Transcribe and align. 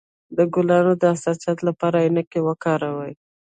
د 0.37 0.39
ګلانو 0.53 0.93
د 1.01 1.03
حساسیت 1.13 1.57
لپاره 1.67 1.97
عینکې 2.05 2.39
وکاروئ 2.47 3.13